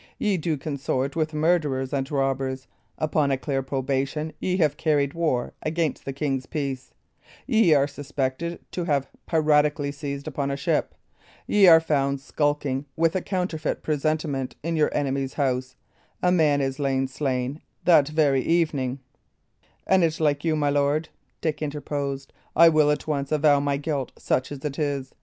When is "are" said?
7.75-7.85, 11.67-11.79